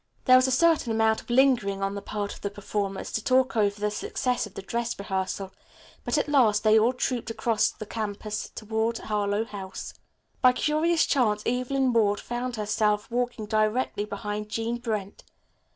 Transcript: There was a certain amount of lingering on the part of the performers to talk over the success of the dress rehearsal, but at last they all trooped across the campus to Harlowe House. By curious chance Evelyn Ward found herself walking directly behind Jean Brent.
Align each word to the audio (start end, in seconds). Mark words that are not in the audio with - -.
There 0.25 0.35
was 0.35 0.47
a 0.47 0.51
certain 0.51 0.91
amount 0.91 1.21
of 1.21 1.29
lingering 1.29 1.83
on 1.83 1.93
the 1.93 2.01
part 2.01 2.33
of 2.33 2.41
the 2.41 2.49
performers 2.49 3.11
to 3.11 3.23
talk 3.23 3.55
over 3.55 3.79
the 3.79 3.91
success 3.91 4.47
of 4.47 4.55
the 4.55 4.63
dress 4.63 4.97
rehearsal, 4.97 5.51
but 6.03 6.17
at 6.17 6.27
last 6.27 6.63
they 6.63 6.79
all 6.79 6.91
trooped 6.91 7.29
across 7.29 7.69
the 7.69 7.85
campus 7.85 8.49
to 8.55 8.93
Harlowe 9.05 9.45
House. 9.45 9.93
By 10.41 10.53
curious 10.53 11.05
chance 11.05 11.43
Evelyn 11.45 11.93
Ward 11.93 12.19
found 12.19 12.55
herself 12.55 13.11
walking 13.11 13.45
directly 13.45 14.05
behind 14.05 14.49
Jean 14.49 14.79
Brent. 14.79 15.23